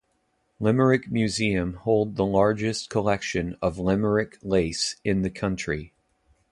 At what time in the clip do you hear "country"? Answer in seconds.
5.29-5.93